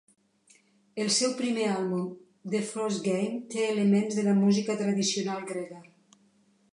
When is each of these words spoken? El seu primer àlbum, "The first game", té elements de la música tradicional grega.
El 1.03 1.11
seu 1.15 1.35
primer 1.41 1.67
àlbum, 1.73 2.07
"The 2.55 2.63
first 2.71 3.03
game", 3.09 3.37
té 3.53 3.67
elements 3.75 4.17
de 4.21 4.27
la 4.29 4.33
música 4.39 4.79
tradicional 4.83 5.45
grega. 5.53 5.83